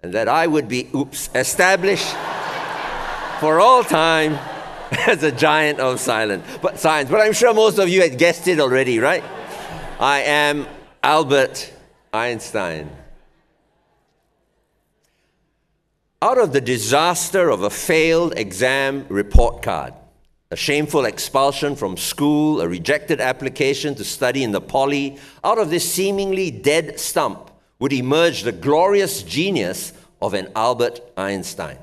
and 0.02 0.14
that 0.14 0.28
I 0.28 0.48
would 0.48 0.68
be, 0.68 0.90
oops, 0.96 1.30
established 1.36 2.16
for 3.40 3.60
all 3.60 3.84
time 3.84 4.34
as 5.08 5.24
a 5.24 5.32
giant 5.32 5.80
of 5.80 6.00
silence. 6.00 6.46
But 6.62 6.80
science. 6.80 7.10
But 7.10 7.22
I'm 7.22 7.34
sure 7.34 7.54
most 7.54 7.80
of 7.80 7.90
you 7.90 8.02
had 8.02 8.18
guessed 8.18 8.48
it 8.48 8.60
already, 8.60 9.00
right? 9.00 9.24
I 10.00 10.22
am 10.22 10.68
Albert 11.04 11.74
Einstein. 12.14 12.90
Out 16.22 16.38
of 16.38 16.52
the 16.52 16.62
disaster 16.62 17.50
of 17.50 17.64
a 17.64 17.70
failed 17.70 18.34
exam 18.38 19.06
report 19.10 19.62
card, 19.62 19.94
a 20.52 20.56
shameful 20.56 21.06
expulsion 21.06 21.76
from 21.76 21.96
school, 21.96 22.60
a 22.60 22.68
rejected 22.68 23.22
application 23.22 23.96
to 23.96 24.04
study 24.04 24.44
in 24.44 24.52
the 24.52 24.60
poly, 24.60 25.18
out 25.44 25.58
of 25.58 25.70
this 25.70 25.90
seemingly 25.90 26.52
dead 26.52 27.00
stump 27.00 27.49
would 27.80 27.94
emerge 27.94 28.44
the 28.44 28.52
glorious 28.52 29.24
genius 29.24 29.94
of 30.22 30.34
an 30.34 30.50
Albert 30.56 31.02
Einstein. 31.18 31.78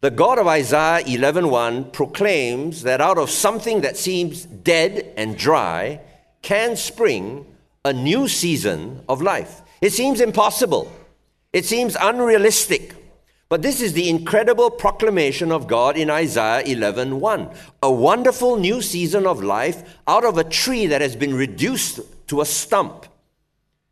The 0.00 0.10
God 0.10 0.38
of 0.38 0.46
Isaiah 0.46 1.04
11:1 1.04 1.92
proclaims 1.92 2.84
that 2.84 3.00
out 3.00 3.18
of 3.18 3.28
something 3.28 3.82
that 3.82 3.98
seems 3.98 4.44
dead 4.44 5.12
and 5.16 5.36
dry 5.36 6.00
can 6.42 6.76
spring 6.76 7.44
a 7.84 7.92
new 7.92 8.28
season 8.28 9.02
of 9.08 9.20
life. 9.20 9.60
It 9.82 9.92
seems 9.92 10.20
impossible. 10.20 10.90
It 11.52 11.66
seems 11.66 11.96
unrealistic. 12.00 12.94
But 13.50 13.62
this 13.62 13.80
is 13.82 13.94
the 13.94 14.08
incredible 14.08 14.70
proclamation 14.70 15.50
of 15.50 15.66
God 15.66 15.96
in 15.96 16.08
Isaiah 16.08 16.62
11:1. 16.64 17.50
A 17.82 17.90
wonderful 17.90 18.56
new 18.56 18.80
season 18.80 19.26
of 19.26 19.42
life 19.42 19.82
out 20.06 20.24
of 20.24 20.38
a 20.38 20.44
tree 20.44 20.86
that 20.86 21.00
has 21.00 21.16
been 21.16 21.34
reduced 21.34 22.00
to 22.28 22.40
a 22.40 22.46
stump. 22.46 23.06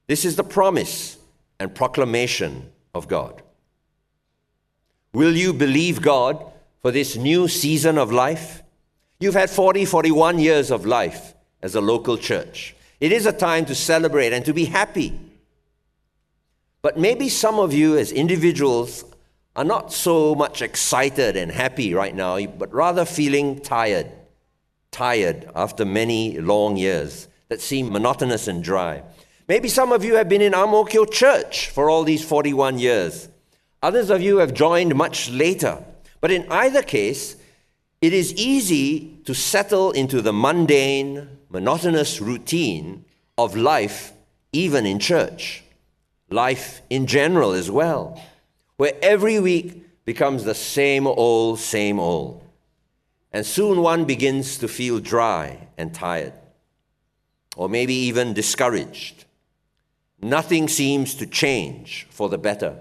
This 0.08 0.24
is 0.24 0.36
the 0.36 0.42
promise 0.42 1.18
and 1.60 1.72
proclamation 1.72 2.70
of 2.94 3.06
God. 3.06 3.42
Will 5.12 5.36
you 5.36 5.52
believe 5.52 6.02
God 6.02 6.44
for 6.82 6.90
this 6.90 7.16
new 7.16 7.46
season 7.46 7.98
of 7.98 8.10
life? 8.10 8.62
You've 9.20 9.34
had 9.34 9.50
40, 9.50 9.84
41 9.84 10.38
years 10.38 10.70
of 10.70 10.86
life 10.86 11.34
as 11.62 11.74
a 11.74 11.80
local 11.80 12.16
church. 12.16 12.74
It 13.00 13.12
is 13.12 13.26
a 13.26 13.32
time 13.32 13.66
to 13.66 13.74
celebrate 13.74 14.32
and 14.32 14.44
to 14.46 14.54
be 14.54 14.64
happy. 14.64 15.18
But 16.80 16.98
maybe 16.98 17.28
some 17.28 17.58
of 17.58 17.74
you, 17.74 17.98
as 17.98 18.10
individuals, 18.10 19.04
are 19.56 19.64
not 19.64 19.92
so 19.92 20.34
much 20.34 20.62
excited 20.62 21.36
and 21.36 21.50
happy 21.50 21.92
right 21.92 22.14
now, 22.14 22.40
but 22.46 22.72
rather 22.72 23.04
feeling 23.04 23.60
tired. 23.60 24.10
Tired 24.90 25.50
after 25.54 25.84
many 25.84 26.38
long 26.38 26.76
years 26.76 27.28
that 27.48 27.60
seem 27.60 27.92
monotonous 27.92 28.48
and 28.48 28.64
dry. 28.64 29.02
Maybe 29.48 29.70
some 29.70 29.92
of 29.92 30.04
you 30.04 30.16
have 30.16 30.28
been 30.28 30.42
in 30.42 30.52
Mo 30.52 30.84
Church 30.84 31.70
for 31.70 31.88
all 31.88 32.04
these 32.04 32.22
41 32.22 32.78
years. 32.78 33.30
Others 33.82 34.10
of 34.10 34.20
you 34.20 34.36
have 34.38 34.52
joined 34.52 34.94
much 34.94 35.30
later. 35.30 35.82
But 36.20 36.30
in 36.30 36.46
either 36.50 36.82
case, 36.82 37.36
it 38.02 38.12
is 38.12 38.34
easy 38.34 39.16
to 39.24 39.34
settle 39.34 39.92
into 39.92 40.20
the 40.20 40.34
mundane, 40.34 41.28
monotonous 41.48 42.20
routine 42.20 43.06
of 43.38 43.56
life, 43.56 44.12
even 44.52 44.84
in 44.84 44.98
church, 44.98 45.64
life 46.28 46.82
in 46.90 47.06
general 47.06 47.52
as 47.52 47.70
well, 47.70 48.22
where 48.76 48.92
every 49.00 49.40
week 49.40 50.04
becomes 50.04 50.44
the 50.44 50.54
same 50.54 51.06
old, 51.06 51.58
same 51.58 51.98
old. 51.98 52.44
And 53.32 53.46
soon 53.46 53.80
one 53.80 54.04
begins 54.04 54.58
to 54.58 54.68
feel 54.68 54.98
dry 54.98 55.68
and 55.78 55.94
tired, 55.94 56.34
or 57.56 57.70
maybe 57.70 57.94
even 57.94 58.34
discouraged. 58.34 59.24
Nothing 60.20 60.68
seems 60.68 61.14
to 61.16 61.26
change 61.26 62.06
for 62.10 62.28
the 62.28 62.38
better. 62.38 62.78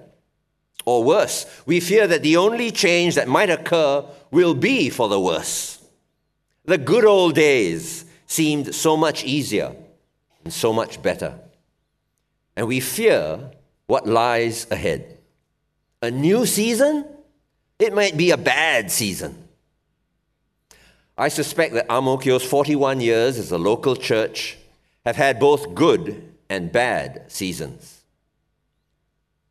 Or 0.86 1.04
worse, 1.04 1.46
we 1.66 1.80
fear 1.80 2.08
that 2.08 2.24
the 2.24 2.38
only 2.38 2.72
change 2.72 3.16
that 3.16 3.28
might 3.28 3.50
occur 3.50 4.06
will 4.32 4.54
be 4.54 4.90
for 4.90 5.10
the 5.10 5.20
worse. 5.20 5.84
The 6.66 6.78
good 6.78 7.06
old 7.06 7.36
days 7.36 8.06
seemed 8.26 8.74
so 8.74 8.98
much 8.98 9.24
easier 9.24 9.76
and 10.44 10.52
so 10.52 10.74
much 10.74 11.02
better. 11.02 11.40
And 12.56 12.68
we 12.68 12.80
fear 12.80 13.52
what 13.86 14.08
lies 14.08 14.66
ahead. 14.72 15.20
A 16.02 16.10
new 16.10 16.46
season? 16.46 17.06
It 17.80 17.94
might 17.94 18.18
be 18.18 18.32
a 18.32 18.38
bad 18.38 18.92
season. 18.92 19.48
I 21.18 21.30
suspect 21.30 21.74
that 21.74 21.92
Ang 21.92 22.06
Mo 22.06 22.18
Kio's 22.18 22.44
41 22.44 23.02
years 23.02 23.40
as 23.40 23.52
a 23.52 23.58
local 23.58 23.96
church 23.96 24.58
have 25.06 25.16
had 25.16 25.40
both 25.40 25.74
good 25.74 26.37
and 26.50 26.72
bad 26.72 27.32
seasons. 27.32 28.02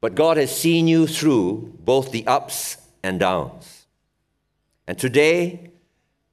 But 0.01 0.15
God 0.15 0.37
has 0.37 0.55
seen 0.55 0.87
you 0.89 1.07
through 1.07 1.75
both 1.81 2.13
the 2.13 2.27
ups 2.27 2.77
and 3.03 3.19
downs. 3.19 3.87
And 4.87 4.99
today, 4.99 5.71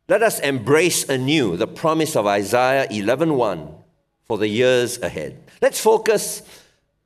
let 0.07 0.21
us 0.21 0.39
embrace 0.39 1.07
anew 1.07 1.57
the 1.57 1.67
promise 1.67 2.15
of 2.15 2.27
Isaiah 2.27 2.87
11:1 2.89 3.73
for 4.25 4.37
the 4.37 4.47
years 4.47 5.01
ahead. 5.01 5.41
Let's 5.61 5.79
focus 5.79 6.41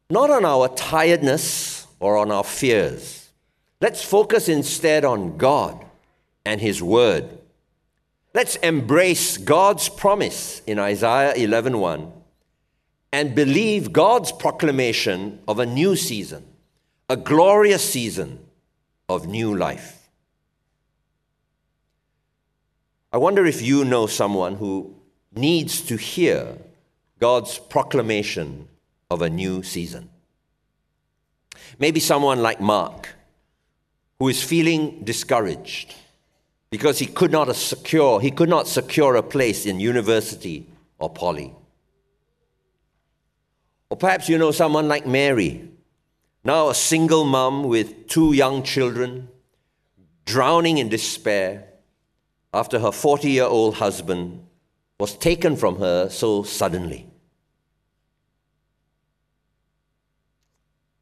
not 0.10 0.30
on 0.30 0.46
our 0.46 0.68
tiredness 0.70 1.86
or 2.00 2.18
on 2.18 2.32
our 2.32 2.44
fears. 2.44 3.30
Let's 3.80 4.04
focus 4.04 4.50
instead 4.50 5.06
on 5.06 5.38
God 5.38 5.86
and 6.46 6.60
his 6.60 6.82
word. 6.82 7.30
Let's 8.34 8.56
embrace 8.58 9.38
God's 9.38 9.90
promise 9.90 10.62
in 10.66 10.80
Isaiah 10.80 11.34
11:1 11.36 12.12
and 13.12 13.36
believe 13.36 13.94
God's 13.94 14.32
proclamation 14.32 15.40
of 15.48 15.60
a 15.60 15.66
new 15.66 15.96
season, 15.96 16.46
a 17.10 17.18
glorious 17.18 17.88
season 17.88 18.40
of 19.08 19.28
new 19.28 19.56
life. 19.56 20.10
I 23.12 23.18
wonder 23.18 23.46
if 23.46 23.62
you 23.62 23.86
know 23.86 24.08
someone 24.08 24.56
who 24.56 24.96
needs 25.34 25.82
to 25.82 25.96
hear 25.96 26.58
God's 27.20 27.58
proclamation 27.58 28.68
of 29.10 29.22
a 29.22 29.30
new 29.30 29.64
season. 29.64 30.10
Maybe 31.80 32.00
someone 32.00 32.42
like 32.42 32.60
Mark, 32.60 33.10
who 34.20 34.28
is 34.28 34.44
feeling 34.44 35.04
discouraged 35.04 35.96
because 36.70 37.00
he 37.00 37.06
could 37.06 37.32
not 37.32 37.56
secure, 37.56 38.20
he 38.20 38.32
could 38.32 38.50
not 38.50 38.68
secure 38.68 39.16
a 39.16 39.24
place 39.24 39.66
in 39.66 39.80
university 39.80 40.68
or 41.00 41.10
poly. 41.10 41.54
Or 43.90 43.98
perhaps 43.98 44.28
you 44.28 44.38
know 44.38 44.52
someone 44.52 44.88
like 44.88 45.06
Mary, 45.06 45.70
now 46.44 46.70
a 46.70 46.76
single 46.76 47.24
mom 47.24 47.64
with 47.64 48.08
two 48.08 48.34
young 48.34 48.64
children, 48.64 49.30
drowning 50.26 50.78
in 50.78 50.90
despair 50.90 51.68
after 52.54 52.80
her 52.80 52.92
40 52.92 53.30
year 53.30 53.46
old 53.46 53.76
husband 53.76 54.46
was 55.00 55.16
taken 55.16 55.56
from 55.56 55.78
her 55.80 56.10
so 56.10 56.44
suddenly. 56.44 57.08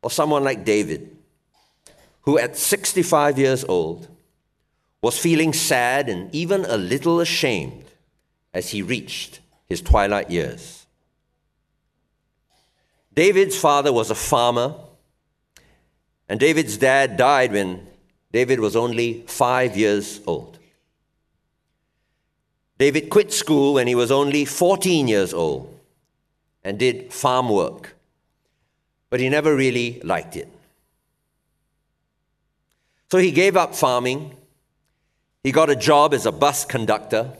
Or 0.01 0.11
someone 0.11 0.43
like 0.43 0.65
David, 0.65 1.17
who 2.21 2.37
at 2.37 2.57
65 2.57 3.39
years 3.39 3.63
old 3.63 4.07
was 5.01 5.17
feeling 5.17 5.53
sad 5.53 6.09
and 6.09 6.33
even 6.33 6.65
a 6.65 6.77
little 6.77 7.19
ashamed 7.19 7.85
as 8.53 8.69
he 8.69 8.81
reached 8.81 9.39
his 9.67 9.81
twilight 9.81 10.29
years. 10.29 10.84
David's 13.15 13.57
father 13.57 13.93
was 13.93 14.11
a 14.11 14.15
farmer, 14.15 14.75
and 16.27 16.37
David's 16.37 16.77
dad 16.77 17.15
died 17.15 17.53
when 17.53 17.87
David 18.33 18.59
was 18.59 18.75
only 18.75 19.23
five 19.25 19.77
years 19.77 20.19
old. 20.27 20.59
David 22.77 23.09
quit 23.09 23.31
school 23.31 23.75
when 23.75 23.87
he 23.87 23.95
was 23.95 24.11
only 24.11 24.43
14 24.43 25.07
years 25.07 25.33
old 25.33 25.79
and 26.61 26.77
did 26.77 27.13
farm 27.13 27.47
work, 27.47 27.95
but 29.09 29.21
he 29.21 29.29
never 29.29 29.55
really 29.55 30.01
liked 30.03 30.35
it. 30.35 30.49
So 33.09 33.17
he 33.17 33.31
gave 33.31 33.55
up 33.55 33.75
farming. 33.75 34.35
He 35.41 35.53
got 35.53 35.69
a 35.69 35.75
job 35.75 36.13
as 36.13 36.25
a 36.25 36.33
bus 36.33 36.65
conductor, 36.65 37.31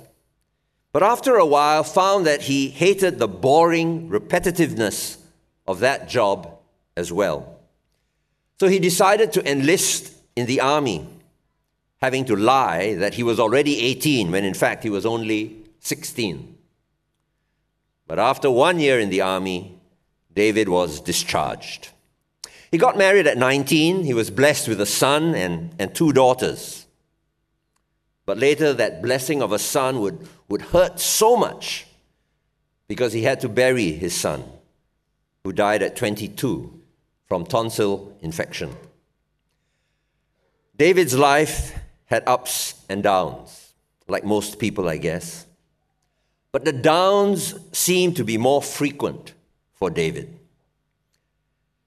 but 0.93 1.03
after 1.03 1.35
a 1.35 1.45
while 1.45 1.83
found 1.83 2.25
that 2.27 2.43
he 2.43 2.69
hated 2.69 3.19
the 3.19 3.27
boring 3.27 4.09
repetitiveness 4.09 5.17
of 5.67 5.79
that 5.79 6.07
job 6.07 6.57
as 6.95 7.11
well. 7.11 7.59
So 8.59 8.67
he 8.67 8.79
decided 8.79 9.33
to 9.33 9.49
enlist 9.49 10.13
in 10.35 10.45
the 10.45 10.61
army 10.61 11.07
having 12.01 12.25
to 12.25 12.35
lie 12.35 12.95
that 12.95 13.15
he 13.15 13.23
was 13.23 13.39
already 13.39 13.79
18 13.79 14.31
when 14.31 14.43
in 14.43 14.53
fact 14.53 14.83
he 14.83 14.89
was 14.89 15.05
only 15.05 15.57
16. 15.79 16.55
But 18.07 18.19
after 18.19 18.51
one 18.51 18.79
year 18.79 18.99
in 18.99 19.09
the 19.09 19.21
army, 19.21 19.79
David 20.33 20.69
was 20.69 20.99
discharged. 20.99 21.89
He 22.71 22.77
got 22.77 22.97
married 22.97 23.25
at 23.25 23.37
19. 23.37 24.03
He 24.03 24.13
was 24.13 24.29
blessed 24.29 24.67
with 24.67 24.81
a 24.81 24.85
son 24.85 25.33
and, 25.33 25.73
and 25.79 25.95
two 25.95 26.11
daughters. 26.11 26.85
But 28.25 28.37
later, 28.37 28.73
that 28.73 29.01
blessing 29.01 29.41
of 29.41 29.51
a 29.51 29.59
son 29.59 30.01
would, 30.01 30.27
would 30.49 30.61
hurt 30.61 30.99
so 30.99 31.37
much 31.37 31.85
because 32.87 33.13
he 33.13 33.21
had 33.21 33.39
to 33.41 33.49
bury 33.49 33.91
his 33.91 34.13
son, 34.13 34.43
who 35.45 35.53
died 35.53 35.83
at 35.83 35.95
22 35.95 36.81
from 37.27 37.45
tonsil 37.45 38.17
infection. 38.21 38.75
David's 40.75 41.15
life 41.15 41.77
had 42.05 42.23
ups 42.25 42.83
and 42.89 43.03
downs, 43.03 43.73
like 44.07 44.25
most 44.25 44.57
people, 44.57 44.89
I 44.89 44.97
guess. 44.97 45.45
But 46.51 46.65
the 46.65 46.73
downs 46.73 47.53
seemed 47.73 48.15
to 48.15 48.23
be 48.23 48.39
more 48.39 48.59
frequent 48.59 49.33
for 49.75 49.91
David. 49.91 50.35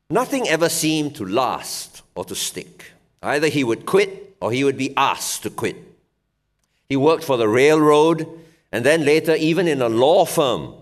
Nothing 0.08 0.48
ever 0.48 0.68
seemed 0.68 1.16
to 1.16 1.24
last 1.24 2.02
or 2.14 2.24
to 2.26 2.36
stick. 2.36 2.92
Either 3.24 3.48
he 3.48 3.64
would 3.64 3.86
quit 3.86 4.36
or 4.40 4.52
he 4.52 4.62
would 4.62 4.78
be 4.78 4.96
asked 4.96 5.42
to 5.42 5.50
quit. 5.50 5.76
He 6.88 6.96
worked 6.96 7.24
for 7.24 7.36
the 7.36 7.48
railroad 7.48 8.24
and 8.70 8.86
then 8.86 9.04
later, 9.04 9.34
even 9.34 9.66
in 9.66 9.82
a 9.82 9.88
law 9.88 10.24
firm. 10.24 10.74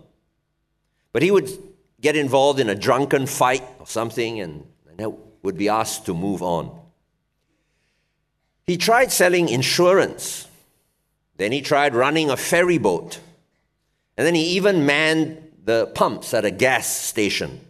But 1.14 1.22
he 1.22 1.30
would 1.30 1.48
get 2.06 2.14
involved 2.14 2.60
in 2.60 2.68
a 2.68 2.74
drunken 2.76 3.26
fight 3.26 3.64
or 3.80 3.86
something 3.88 4.38
and, 4.38 4.64
and 4.96 5.12
would 5.42 5.58
be 5.58 5.68
asked 5.68 6.06
to 6.06 6.14
move 6.14 6.40
on. 6.40 6.70
He 8.64 8.76
tried 8.76 9.10
selling 9.10 9.48
insurance. 9.48 10.46
Then 11.36 11.50
he 11.50 11.60
tried 11.62 11.96
running 11.96 12.30
a 12.30 12.36
ferry 12.36 12.78
boat. 12.78 13.18
And 14.16 14.24
then 14.24 14.36
he 14.36 14.44
even 14.56 14.86
manned 14.86 15.50
the 15.64 15.88
pumps 15.96 16.32
at 16.32 16.44
a 16.44 16.52
gas 16.52 16.86
station. 16.86 17.60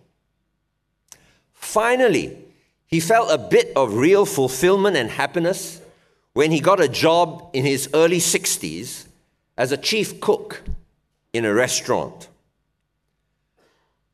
Finally, 1.55 2.37
he 2.87 3.01
felt 3.01 3.31
a 3.31 3.39
bit 3.39 3.73
of 3.75 3.95
real 3.95 4.27
fulfillment 4.27 4.99
and 4.99 5.09
happiness 5.09 5.81
when 6.35 6.51
he 6.51 6.61
got 6.61 6.79
a 6.79 6.89
job 6.89 7.49
in 7.55 7.65
his 7.65 7.89
early 7.95 8.19
60s 8.19 9.07
as 9.57 9.73
a 9.73 9.79
chief 9.79 10.21
cook 10.21 10.63
in 11.33 11.47
a 11.47 11.55
restaurant. 11.55 12.29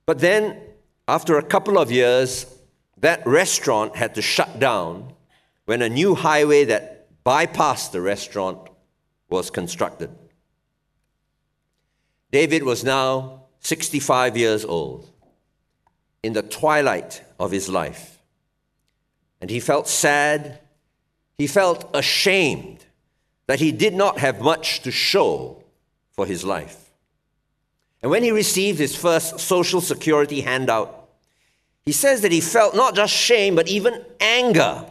But 0.07 0.19
then, 0.19 0.61
after 1.07 1.39
a 1.39 1.43
couple 1.43 1.79
of 1.79 1.91
years, 1.91 2.47
that 2.99 3.27
restaurant 3.27 3.97
had 3.97 4.15
to 4.15 4.23
shut 4.23 4.59
down 4.59 5.13
when 5.65 5.83
a 5.83 5.89
new 5.89 6.15
highway 6.15 6.65
that 6.65 7.09
bypassed 7.25 7.93
the 7.93 8.01
restaurant 8.01 8.69
was 9.29 9.51
constructed. 9.51 10.11
David 12.31 12.63
was 12.63 12.83
now 12.83 13.45
65 13.61 14.37
years 14.37 14.65
old, 14.65 15.11
in 16.23 16.33
the 16.33 16.43
twilight 16.43 17.23
of 17.39 17.51
his 17.51 17.69
life. 17.69 18.19
And 19.41 19.51
he 19.51 19.61
felt 19.61 19.89
sad, 19.89 20.61
he 21.37 21.47
felt 21.47 21.89
ashamed 21.95 22.87
that 23.47 23.61
he 23.61 23.73
did 23.73 23.95
not 23.95 24.19
have 24.19 24.41
much 24.41 24.83
to 24.83 24.91
show 24.91 25.63
for 26.13 26.27
his 26.27 26.45
life. 26.45 26.92
And 28.03 28.11
when 28.11 28.23
he 28.23 28.33
received 28.33 28.79
his 28.79 28.97
first 28.97 29.39
Social 29.39 29.81
Security 29.81 30.41
handout, 30.41 31.09
he 31.85 31.93
says 31.93 32.21
that 32.23 32.33
he 32.33 32.41
felt 32.41 32.75
not 32.75 32.95
just 32.95 33.15
shame, 33.15 33.55
but 33.55 33.69
even 33.69 34.05
anger 34.21 34.87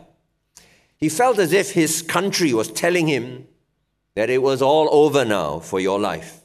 he 1.01 1.09
felt 1.09 1.39
as 1.39 1.51
if 1.51 1.71
his 1.71 2.03
country 2.03 2.53
was 2.53 2.71
telling 2.71 3.07
him 3.07 3.47
that 4.13 4.29
it 4.29 4.37
was 4.37 4.61
all 4.61 4.87
over 4.91 5.25
now 5.25 5.57
for 5.59 5.79
your 5.79 5.99
life. 5.99 6.41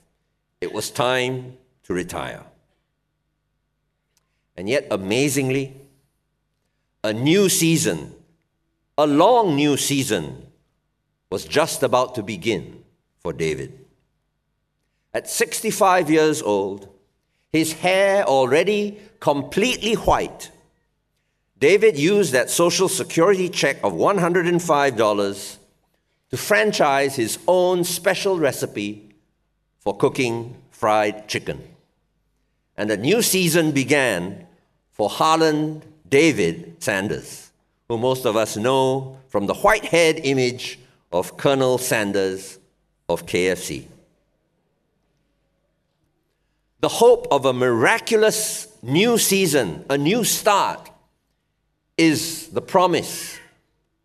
It 0.63 0.73
was 0.73 0.91
time 0.91 1.59
to 1.85 1.93
retire. 1.93 2.43
And 4.57 4.67
yet, 4.67 4.87
amazingly, 4.91 5.79
a 7.05 7.13
new 7.13 7.51
season, 7.51 8.15
a 8.97 9.07
long 9.07 9.57
new 9.57 9.77
season, 9.77 10.47
was 11.29 11.45
just 11.45 11.83
about 11.83 12.15
to 12.15 12.23
begin 12.23 12.83
for 13.19 13.35
David. 13.35 13.86
At 15.17 15.31
65 15.31 16.11
years 16.11 16.43
old, 16.43 16.91
his 17.51 17.73
hair 17.73 18.23
already 18.27 19.01
completely 19.19 19.95
white, 19.95 20.51
David 21.59 21.99
used 21.99 22.35
that 22.35 22.51
social 22.51 22.87
security 22.87 23.49
check 23.49 23.79
of 23.83 23.95
$105 23.95 25.57
to 26.29 26.37
franchise 26.37 27.17
his 27.17 27.39
own 27.49 27.83
special 27.85 28.39
recipe 28.39 29.09
for 29.79 29.97
cooking 29.97 30.55
fried 30.71 31.27
chicken. 31.29 31.67
And 32.77 32.91
a 32.91 32.99
new 32.99 33.23
season 33.23 33.73
began 33.73 34.47
for 34.93 35.09
Harlan 35.09 35.81
David 36.07 36.77
Sanders, 36.83 37.53
who 37.89 37.97
most 37.97 38.27
of 38.27 38.37
us 38.37 38.59
know 38.59 39.17
from 39.29 39.47
the 39.47 39.55
white 39.55 39.87
haired 39.87 40.21
image 40.25 40.79
of 41.11 41.39
Colonel 41.39 41.79
Sanders 41.79 42.59
of 43.09 43.25
KFC. 43.25 43.87
The 46.81 46.89
hope 46.89 47.27
of 47.31 47.47
a 47.47 47.55
miraculous 47.55 48.69
new 48.83 49.17
season, 49.17 49.85
a 49.89 49.97
new 49.97 50.25
start, 50.25 50.91
is 51.97 52.49
the 52.49 52.61
promise, 52.61 53.39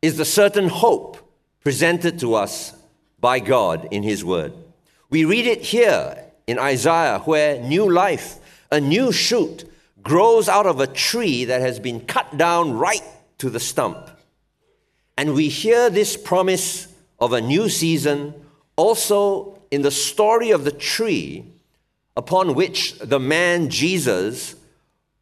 is 0.02 0.18
the 0.18 0.26
certain 0.26 0.70
hope 0.70 1.18
presented 1.64 2.20
to 2.20 2.34
us 2.34 2.74
by 3.20 3.40
God 3.40 3.90
in 3.92 4.04
His 4.04 4.24
Word. 4.24 4.54
We 5.10 5.26
read 5.26 5.46
it 5.46 5.62
here 5.62 6.18
in 6.48 6.58
Isaiah, 6.58 7.20
where 7.20 7.62
new 7.62 7.92
life, 7.92 8.40
a 8.72 8.80
new 8.80 9.12
shoot, 9.12 9.66
grows 10.02 10.48
out 10.48 10.66
of 10.66 10.80
a 10.80 10.88
tree 10.88 11.46
that 11.46 11.62
has 11.62 11.78
been 11.78 12.00
cut 12.00 12.38
down 12.38 12.74
right 12.74 13.04
to 13.40 13.50
the 13.50 13.60
stump. 13.60 14.10
And 15.18 15.34
we 15.34 15.50
hear 15.50 15.90
this 15.90 16.16
promise 16.16 16.88
of 17.20 17.34
a 17.34 17.42
new 17.42 17.68
season 17.68 18.34
also 18.78 19.62
in 19.70 19.82
the 19.82 19.92
story 19.92 20.52
of 20.52 20.64
the 20.64 20.72
tree 20.72 21.46
upon 22.15 22.56
which 22.56 22.97
the 23.00 23.19
man 23.19 23.69
Jesus 23.69 24.56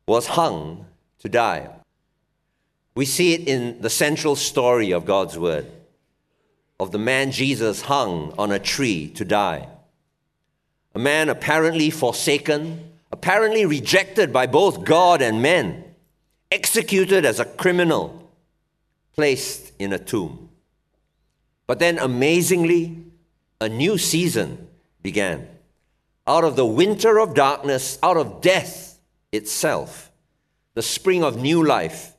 was 0.07 0.27
hung 0.27 0.85
to 1.19 1.29
die. 1.29 1.69
We 2.95 3.05
see 3.05 3.33
it 3.33 3.47
in 3.47 3.81
the 3.81 3.89
central 3.89 4.35
story 4.35 4.91
of 4.91 5.05
God's 5.05 5.37
Word 5.37 5.71
of 6.79 6.91
the 6.91 6.97
man 6.97 7.31
Jesus 7.31 7.81
hung 7.81 8.33
on 8.37 8.51
a 8.51 8.59
tree 8.59 9.09
to 9.09 9.25
die. 9.25 9.67
A 10.95 10.99
man 10.99 11.29
apparently 11.29 11.89
forsaken, 11.89 12.91
apparently 13.11 13.65
rejected 13.65 14.31
by 14.31 14.47
both 14.47 14.85
God 14.85 15.21
and 15.21 15.41
men, 15.41 15.83
executed 16.51 17.25
as 17.25 17.39
a 17.39 17.45
criminal, 17.45 18.31
placed 19.13 19.73
in 19.77 19.91
a 19.91 19.99
tomb. 19.99 20.49
But 21.67 21.79
then 21.79 21.99
amazingly, 21.99 22.97
a 23.59 23.67
new 23.67 23.97
season 23.97 24.67
began. 25.03 25.47
Out 26.29 26.43
of 26.43 26.55
the 26.55 26.65
winter 26.65 27.19
of 27.19 27.33
darkness, 27.33 27.97
out 28.03 28.15
of 28.15 28.39
death 28.39 28.99
itself, 29.31 30.11
the 30.75 30.83
spring 30.83 31.23
of 31.23 31.41
new 31.41 31.65
life 31.65 32.13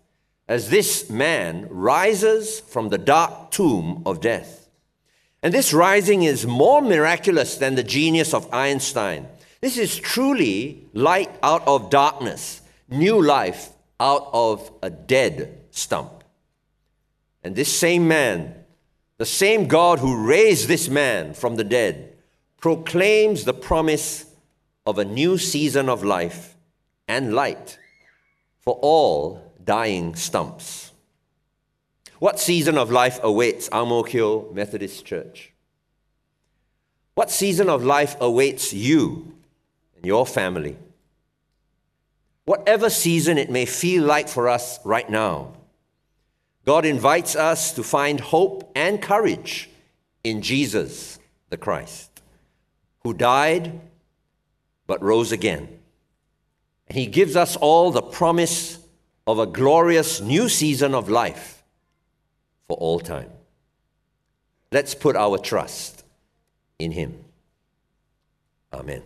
as 0.49 0.69
this 0.69 1.09
man 1.09 1.69
rises 1.71 2.59
from 2.59 2.89
the 2.89 2.99
dark 2.99 3.53
tomb 3.53 4.03
of 4.05 4.21
death. 4.21 4.69
And 5.45 5.55
this 5.55 5.73
rising 5.73 6.25
is 6.25 6.45
more 6.45 6.83
miraculous 6.83 7.55
than 7.57 7.77
the 7.77 7.85
genius 7.85 8.35
of 8.35 8.53
Einstein. 8.53 9.29
This 9.61 9.79
is 9.79 9.97
truly 9.97 10.89
light 10.93 11.31
out 11.41 11.65
of 11.69 11.89
darkness, 11.89 12.63
new 12.89 13.23
life 13.23 13.69
out 14.01 14.29
of 14.33 14.73
a 14.83 14.91
dead 14.91 15.57
stump. 15.71 16.25
And 17.45 17.55
this 17.55 17.73
same 17.73 18.09
man, 18.09 18.57
the 19.19 19.25
same 19.25 19.69
God 19.69 20.01
who 20.01 20.27
raised 20.27 20.67
this 20.67 20.89
man 20.89 21.33
from 21.33 21.55
the 21.55 21.63
dead, 21.63 22.10
proclaims 22.61 23.45
the 23.45 23.55
promise 23.55 24.27
of 24.87 24.99
a 24.99 25.05
new 25.05 25.39
season 25.39 25.89
of 25.89 26.05
life 26.05 26.57
and 27.09 27.35
light 27.35 27.79
for 28.61 28.75
all 28.83 29.53
dying 29.65 30.15
stumps. 30.15 30.93
What 32.19 32.39
season 32.39 32.77
of 32.77 32.91
life 32.91 33.19
awaits 33.23 33.71
Mo 33.73 34.51
Methodist 34.53 35.07
Church? 35.07 35.53
What 37.15 37.31
season 37.31 37.69
of 37.69 37.83
life 37.85 38.17
awaits 38.21 38.73
you 38.73 39.35
and 39.97 40.05
your 40.05 40.27
family? 40.27 40.77
Whatever 42.45 42.91
season 42.91 43.39
it 43.39 43.51
may 43.51 43.65
feel 43.65 44.05
like 44.05 44.29
for 44.29 44.49
us 44.49 44.79
right 44.85 45.09
now, 45.09 45.53
God 46.67 46.85
invites 46.85 47.37
us 47.37 47.73
to 47.73 47.83
find 47.83 48.21
hope 48.21 48.71
and 48.75 49.01
courage 49.01 49.71
in 50.23 50.43
Jesus 50.43 51.19
the 51.49 51.57
Christ, 51.57 52.10
who 53.03 53.15
died 53.15 53.81
but 54.87 55.03
rose 55.03 55.33
again. 55.33 55.69
And 56.89 56.99
he 56.99 57.07
gives 57.07 57.37
us 57.37 57.57
all 57.57 57.91
the 57.91 58.03
promise 58.03 58.79
of 59.27 59.39
a 59.39 59.47
glorious 59.47 60.21
new 60.21 60.49
season 60.49 60.95
of 60.95 61.09
life 61.09 61.63
for 62.67 62.77
all 62.77 63.01
time. 63.01 63.31
Let's 64.73 64.95
put 64.95 65.17
our 65.17 65.39
trust 65.39 66.05
in 66.79 66.93
Him. 66.93 67.25
Amen. 68.73 69.03